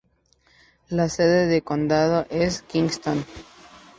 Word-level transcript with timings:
La 0.89 1.09
sede 1.09 1.45
de 1.45 1.61
condado 1.61 2.25
es 2.31 2.63
Kingston. 2.63 3.23